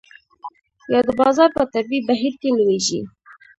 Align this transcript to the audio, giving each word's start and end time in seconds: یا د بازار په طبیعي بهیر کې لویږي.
یا 0.93 0.99
د 1.07 1.09
بازار 1.21 1.49
په 1.57 1.63
طبیعي 1.73 2.05
بهیر 2.07 2.33
کې 2.41 2.49
لویږي. 2.57 3.01